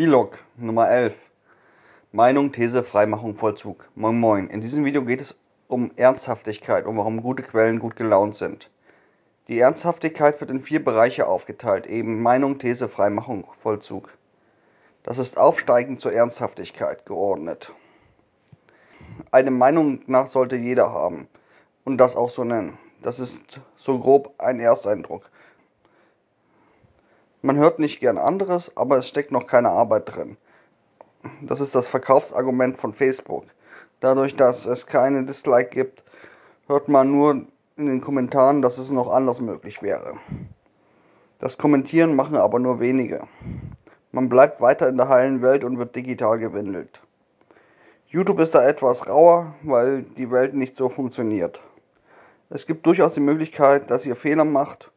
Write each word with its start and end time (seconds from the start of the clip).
Vlog 0.00 0.38
Nummer 0.56 0.88
11. 0.88 1.14
Meinung, 2.10 2.52
These, 2.52 2.82
Freimachung, 2.82 3.34
Vollzug. 3.34 3.86
Moin 3.94 4.18
Moin. 4.18 4.46
In 4.46 4.62
diesem 4.62 4.86
Video 4.86 5.04
geht 5.04 5.20
es 5.20 5.38
um 5.68 5.90
Ernsthaftigkeit 5.96 6.86
und 6.86 6.96
warum 6.96 7.20
gute 7.20 7.42
Quellen 7.42 7.80
gut 7.80 7.96
gelaunt 7.96 8.34
sind. 8.34 8.70
Die 9.48 9.58
Ernsthaftigkeit 9.58 10.40
wird 10.40 10.50
in 10.50 10.62
vier 10.62 10.82
Bereiche 10.82 11.26
aufgeteilt, 11.26 11.84
eben 11.84 12.22
Meinung, 12.22 12.58
These, 12.58 12.88
Freimachung, 12.88 13.44
Vollzug. 13.62 14.08
Das 15.02 15.18
ist 15.18 15.36
aufsteigend 15.36 16.00
zur 16.00 16.14
Ernsthaftigkeit 16.14 17.04
geordnet. 17.04 17.70
Eine 19.30 19.50
Meinung 19.50 20.00
nach 20.06 20.28
sollte 20.28 20.56
jeder 20.56 20.94
haben 20.94 21.28
und 21.84 21.98
das 21.98 22.16
auch 22.16 22.30
so 22.30 22.42
nennen. 22.42 22.78
Das 23.02 23.18
ist 23.18 23.60
so 23.76 23.98
grob 23.98 24.32
ein 24.38 24.60
Ersteindruck. 24.60 25.30
Man 27.42 27.56
hört 27.56 27.78
nicht 27.78 28.00
gern 28.00 28.18
anderes, 28.18 28.76
aber 28.76 28.98
es 28.98 29.08
steckt 29.08 29.32
noch 29.32 29.46
keine 29.46 29.70
Arbeit 29.70 30.14
drin. 30.14 30.36
Das 31.40 31.60
ist 31.60 31.74
das 31.74 31.88
Verkaufsargument 31.88 32.78
von 32.78 32.92
Facebook. 32.92 33.44
Dadurch, 34.00 34.36
dass 34.36 34.66
es 34.66 34.86
keine 34.86 35.24
Dislike 35.24 35.70
gibt, 35.70 36.02
hört 36.66 36.88
man 36.88 37.10
nur 37.10 37.46
in 37.76 37.86
den 37.86 38.00
Kommentaren, 38.02 38.60
dass 38.60 38.76
es 38.76 38.90
noch 38.90 39.10
anders 39.10 39.40
möglich 39.40 39.82
wäre. 39.82 40.14
Das 41.38 41.56
Kommentieren 41.56 42.14
machen 42.14 42.36
aber 42.36 42.58
nur 42.58 42.78
wenige. 42.80 43.26
Man 44.12 44.28
bleibt 44.28 44.60
weiter 44.60 44.88
in 44.88 44.98
der 44.98 45.08
heilen 45.08 45.40
Welt 45.40 45.64
und 45.64 45.78
wird 45.78 45.96
digital 45.96 46.38
gewindelt. 46.38 47.00
YouTube 48.06 48.40
ist 48.40 48.54
da 48.54 48.68
etwas 48.68 49.08
rauer, 49.08 49.54
weil 49.62 50.02
die 50.02 50.30
Welt 50.30 50.52
nicht 50.54 50.76
so 50.76 50.90
funktioniert. 50.90 51.60
Es 52.50 52.66
gibt 52.66 52.84
durchaus 52.84 53.14
die 53.14 53.20
Möglichkeit, 53.20 53.90
dass 53.90 54.04
ihr 54.04 54.16
Fehler 54.16 54.44
macht. 54.44 54.90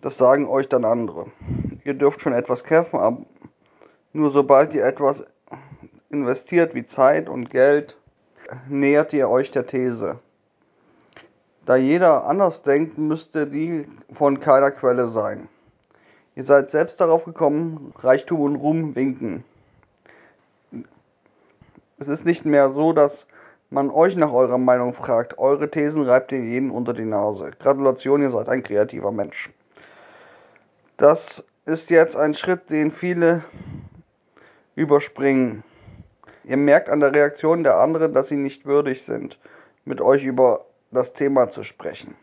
Das 0.00 0.16
sagen 0.16 0.48
euch 0.48 0.68
dann 0.68 0.84
andere. 0.84 1.26
Ihr 1.84 1.94
dürft 1.94 2.22
schon 2.22 2.32
etwas 2.32 2.64
kämpfen, 2.64 2.98
aber 2.98 3.18
nur 4.12 4.30
sobald 4.30 4.72
ihr 4.74 4.84
etwas 4.84 5.24
investiert 6.08 6.74
wie 6.74 6.84
Zeit 6.84 7.28
und 7.28 7.50
Geld, 7.50 7.96
nähert 8.68 9.12
ihr 9.12 9.28
euch 9.28 9.50
der 9.50 9.66
These. 9.66 10.18
Da 11.66 11.76
jeder 11.76 12.26
anders 12.26 12.62
denkt, 12.62 12.96
müsste 12.96 13.46
die 13.46 13.86
von 14.12 14.40
keiner 14.40 14.70
Quelle 14.70 15.06
sein. 15.06 15.48
Ihr 16.34 16.44
seid 16.44 16.70
selbst 16.70 17.00
darauf 17.00 17.24
gekommen, 17.24 17.92
Reichtum 17.98 18.40
und 18.40 18.56
Ruhm 18.56 18.96
winken. 18.96 19.44
Es 21.98 22.08
ist 22.08 22.24
nicht 22.24 22.46
mehr 22.46 22.70
so, 22.70 22.94
dass 22.94 23.28
man 23.68 23.90
euch 23.90 24.16
nach 24.16 24.32
eurer 24.32 24.56
Meinung 24.56 24.94
fragt. 24.94 25.38
Eure 25.38 25.70
Thesen 25.70 26.02
reibt 26.02 26.32
ihr 26.32 26.42
jeden 26.42 26.70
unter 26.70 26.94
die 26.94 27.04
Nase. 27.04 27.50
Gratulation, 27.60 28.22
ihr 28.22 28.30
seid 28.30 28.48
ein 28.48 28.62
kreativer 28.62 29.12
Mensch. 29.12 29.50
Das 31.00 31.46
ist 31.64 31.88
jetzt 31.88 32.14
ein 32.14 32.34
Schritt, 32.34 32.68
den 32.68 32.90
viele 32.90 33.42
überspringen. 34.74 35.64
Ihr 36.44 36.58
merkt 36.58 36.90
an 36.90 37.00
der 37.00 37.14
Reaktion 37.14 37.64
der 37.64 37.78
anderen, 37.78 38.12
dass 38.12 38.28
sie 38.28 38.36
nicht 38.36 38.66
würdig 38.66 39.06
sind, 39.06 39.40
mit 39.86 40.02
euch 40.02 40.26
über 40.26 40.66
das 40.90 41.14
Thema 41.14 41.48
zu 41.48 41.64
sprechen. 41.64 42.16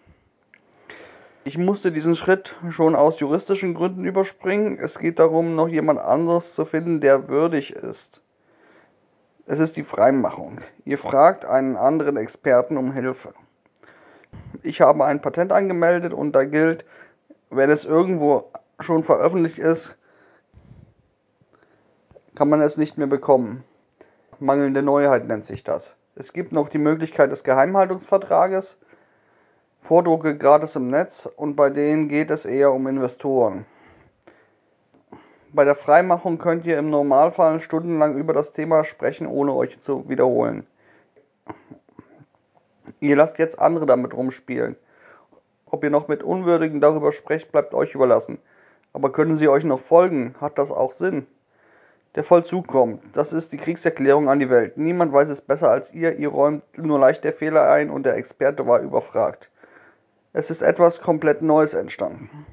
Ich 1.44 1.58
musste 1.58 1.92
diesen 1.92 2.14
Schritt 2.14 2.56
schon 2.70 2.96
aus 2.96 3.20
juristischen 3.20 3.74
Gründen 3.74 4.06
überspringen. 4.06 4.78
Es 4.78 5.00
geht 5.00 5.18
darum, 5.18 5.56
noch 5.56 5.70
jemand 5.70 6.00
anderes 6.00 6.54
zu 6.54 6.64
finden, 6.64 7.02
der 7.02 7.30
würdig 7.30 7.74
ist. 7.74 8.22
Es 9.48 9.58
ist 9.58 9.76
die 9.78 9.86
Freimachung. 9.86 10.60
Ihr 10.86 11.00
fragt 11.00 11.46
einen 11.46 11.78
anderen 11.78 12.16
Experten 12.16 12.78
um 12.78 12.94
Hilfe. 12.94 13.34
Ich 14.62 14.82
habe 14.82 15.04
ein 15.04 15.20
Patent 15.20 15.52
angemeldet 15.52 16.14
und 16.14 16.34
da 16.34 16.44
gilt, 16.44 16.86
wenn 17.50 17.72
es 17.72 17.84
irgendwo 17.84 18.52
schon 18.80 19.04
veröffentlicht 19.04 19.60
ist, 19.60 19.98
kann 22.36 22.50
man 22.50 22.62
es 22.62 22.78
nicht 22.78 22.98
mehr 22.98 23.08
bekommen. 23.08 23.64
Mangelnde 24.40 24.84
Neuheit 24.84 25.26
nennt 25.26 25.46
sich 25.46 25.64
das. 25.64 25.96
Es 26.16 26.34
gibt 26.34 26.52
noch 26.52 26.70
die 26.70 26.78
Möglichkeit 26.78 27.32
des 27.32 27.44
Geheimhaltungsvertrages, 27.44 28.80
Vordrucke 29.82 30.38
gratis 30.38 30.76
im 30.76 30.90
Netz 30.90 31.28
und 31.36 31.56
bei 31.56 31.70
denen 31.70 32.10
geht 32.10 32.30
es 32.30 32.46
eher 32.46 32.72
um 32.74 32.88
Investoren. 32.88 33.66
Bei 35.54 35.64
der 35.64 35.76
Freimachung 35.76 36.38
könnt 36.38 36.66
ihr 36.66 36.78
im 36.78 36.90
Normalfall 36.90 37.62
stundenlang 37.62 38.16
über 38.18 38.34
das 38.34 38.52
Thema 38.52 38.84
sprechen, 38.84 39.28
ohne 39.28 39.54
euch 39.54 39.80
zu 39.80 40.08
wiederholen. 40.10 40.68
Ihr 43.00 43.16
lasst 43.16 43.40
jetzt 43.40 43.58
andere 43.58 43.86
damit 43.86 44.14
rumspielen. 44.14 44.76
Ob 45.66 45.84
ihr 45.84 45.90
noch 45.90 46.08
mit 46.08 46.22
Unwürdigen 46.22 46.82
darüber 46.82 47.12
sprecht, 47.12 47.52
bleibt 47.52 47.74
euch 47.74 47.96
überlassen. 47.96 48.40
Aber 48.98 49.12
können 49.12 49.38
sie 49.38 49.48
euch 49.48 49.64
noch 49.64 49.80
folgen? 49.80 50.34
Hat 50.42 50.58
das 50.58 50.72
auch 50.72 50.92
Sinn? 50.92 51.28
Der 52.16 52.24
Vollzug 52.24 52.66
kommt. 52.66 53.04
Das 53.16 53.32
ist 53.32 53.52
die 53.52 53.60
Kriegserklärung 53.60 54.28
an 54.28 54.40
die 54.40 54.50
Welt. 54.50 54.80
Niemand 54.80 55.14
weiß 55.14 55.30
es 55.30 55.42
besser 55.42 55.70
als 55.70 55.94
ihr. 55.94 56.18
Ihr 56.18 56.30
räumt 56.30 56.64
nur 56.80 56.98
leicht 56.98 57.24
der 57.24 57.34
Fehler 57.34 57.70
ein 57.70 57.92
und 57.92 58.08
der 58.08 58.16
Experte 58.16 58.66
war 58.66 58.80
überfragt. 58.80 59.52
Es 60.34 60.50
ist 60.50 60.64
etwas 60.64 61.00
komplett 61.00 61.44
Neues 61.44 61.76
entstanden. 61.76 62.48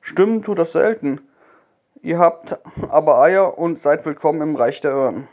Stimmen 0.00 0.44
tut 0.44 0.60
das 0.60 0.70
selten. 0.70 1.20
Ihr 2.00 2.20
habt 2.20 2.60
aber 2.88 3.20
Eier 3.20 3.58
und 3.58 3.82
seid 3.82 4.04
willkommen 4.04 4.40
im 4.40 4.54
Reich 4.54 4.80
der 4.82 4.92
Irren. 4.92 5.26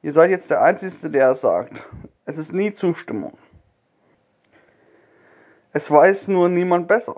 Ihr 0.00 0.12
seid 0.12 0.30
jetzt 0.30 0.50
der 0.50 0.62
Einzige, 0.62 1.10
der 1.10 1.32
es 1.32 1.40
sagt. 1.40 1.88
Es 2.24 2.38
ist 2.38 2.52
nie 2.52 2.72
Zustimmung. 2.72 3.36
Es 5.72 5.90
weiß 5.90 6.28
nur 6.28 6.48
niemand 6.48 6.86
besser. 6.86 7.16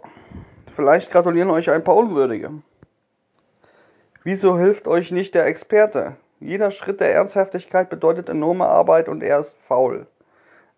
Vielleicht 0.75 1.11
gratulieren 1.11 1.51
euch 1.51 1.71
ein 1.71 1.85
paar 1.85 1.97
Unwürdige. 1.97 2.51
Wieso 4.25 4.59
hilft 4.59 4.89
euch 4.89 5.11
nicht 5.11 5.35
der 5.35 5.47
Experte? 5.47 6.17
Jeder 6.41 6.71
Schritt 6.71 7.01
der 7.01 7.15
Ernsthaftigkeit 7.15 7.91
bedeutet 7.91 8.29
enorme 8.29 8.65
Arbeit 8.65 9.09
und 9.09 9.23
er 9.23 9.41
ist 9.41 9.55
faul. 9.69 10.07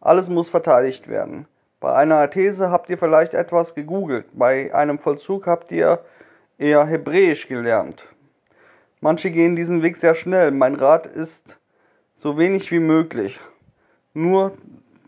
Alles 0.01 0.29
muss 0.29 0.49
verteidigt 0.49 1.09
werden. 1.09 1.47
Bei 1.79 1.95
einer 1.95 2.29
These 2.29 2.71
habt 2.71 2.91
ihr 2.91 2.99
vielleicht 2.99 3.35
etwas 3.35 3.75
gegoogelt, 3.75 4.27
bei 4.33 4.75
einem 4.75 4.99
Vollzug 4.99 5.47
habt 5.47 5.71
ihr 5.71 6.05
eher 6.59 6.85
Hebräisch 6.87 7.47
gelernt. 7.47 8.09
Manche 9.01 9.31
gehen 9.31 9.55
diesen 9.55 9.83
Weg 9.83 9.97
sehr 9.97 10.15
schnell. 10.15 10.51
Mein 10.51 10.75
Rat 10.75 11.07
ist 11.07 11.59
so 12.17 12.37
wenig 12.39 12.71
wie 12.73 12.81
möglich. 12.81 13.39
Nur 14.13 14.53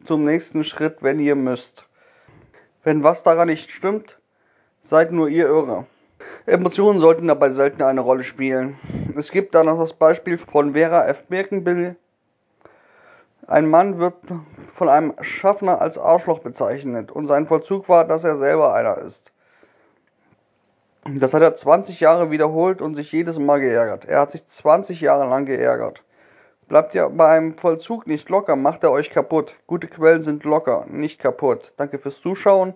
zum 0.05 0.25
nächsten 0.25 0.65
Schritt, 0.65 0.99
wenn 1.01 1.19
ihr 1.19 1.35
müsst. 1.35 1.89
Wenn 2.85 3.03
was 3.03 3.23
daran 3.23 3.49
nicht 3.49 3.71
stimmt, 3.71 4.19
seid 4.89 5.13
nur 5.13 5.29
ihr 5.29 5.49
irre. 5.49 5.87
Emotionen 6.47 7.01
sollten 7.01 7.27
dabei 7.27 7.51
selten 7.51 7.83
eine 7.83 8.01
Rolle 8.01 8.23
spielen. 8.23 8.79
Es 9.17 9.33
gibt 9.33 9.55
da 9.55 9.65
noch 9.65 9.79
das 9.79 9.95
Beispiel 9.95 10.39
von 10.39 10.75
Vera 10.75 11.07
F. 11.07 11.27
Birkenbill. 11.27 11.97
Ein 13.49 13.69
Mann 13.69 13.99
wird 13.99 14.15
von 14.75 14.89
einem 14.89 15.15
Schaffner 15.23 15.81
als 15.81 15.99
Arschloch 15.99 16.41
bezeichnet 16.41 17.11
und 17.11 17.27
sein 17.27 17.47
Vollzug 17.47 17.89
war, 17.89 18.05
dass 18.05 18.25
er 18.25 18.37
selber 18.37 18.75
einer 18.75 18.99
ist. 18.99 19.33
Das 21.05 21.35
hat 21.35 21.43
er 21.43 21.55
20 21.55 22.01
Jahre 22.01 22.31
wiederholt 22.31 22.83
und 22.83 22.97
sich 22.97 23.13
jedes 23.13 23.39
Mal 23.39 23.61
geärgert. 23.61 24.05
Er 24.05 24.21
hat 24.21 24.33
sich 24.33 24.47
20 24.47 25.01
Jahre 25.01 25.29
lang 25.29 25.47
geärgert. 25.47 26.03
Bleibt 26.69 26.97
ihr 26.97 27.09
bei 27.11 27.29
einem 27.29 27.57
Vollzug 27.57 28.09
nicht 28.09 28.29
locker, 28.29 28.57
macht 28.57 28.83
er 28.83 28.91
euch 28.91 29.11
kaputt. 29.11 29.55
Gute 29.69 29.87
Quellen 29.87 30.23
sind 30.23 30.43
locker, 30.43 30.85
nicht 30.89 31.21
kaputt. 31.21 31.75
Danke 31.77 32.01
fürs 32.01 32.21
Zuschauen. 32.21 32.75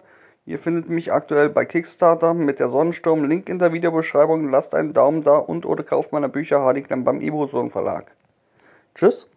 Ihr 0.51 0.59
findet 0.59 0.89
mich 0.89 1.13
aktuell 1.13 1.49
bei 1.49 1.65
Kickstarter 1.65 2.35
mit 2.35 2.59
der 2.59 2.69
Sonnensturm. 2.69 3.23
Link 3.23 3.49
in 3.49 3.61
der 3.61 3.73
Videobeschreibung. 3.73 4.51
Lasst 4.51 4.75
einen 4.75 4.93
Daumen 4.93 5.23
da 5.23 5.37
und 5.37 5.65
oder 5.65 5.85
kauft 5.85 6.11
meine 6.11 6.29
Bücher 6.29 6.59
Hardy 6.59 6.83
beim 6.83 7.21
Iboson 7.21 7.71
Verlag. 7.71 8.07
Tschüss. 8.97 9.29